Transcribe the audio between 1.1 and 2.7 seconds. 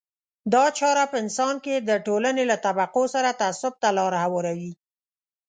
په انسان کې د ټولنې له